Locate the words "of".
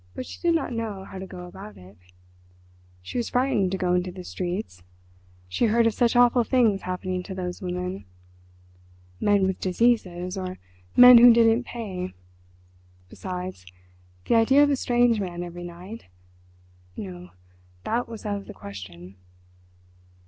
5.85-5.93, 14.63-14.71, 18.41-18.47